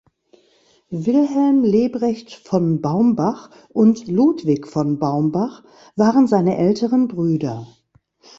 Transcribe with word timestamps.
Wilhelm 0.89 1.61
Lebrecht 1.63 2.33
von 2.33 2.81
Baumbach 2.81 3.51
und 3.69 4.07
Ludwig 4.07 4.67
von 4.67 4.97
Baumbach 4.97 5.63
waren 5.95 6.25
seine 6.25 6.57
älteren 6.57 7.07
Brüder. 7.07 7.67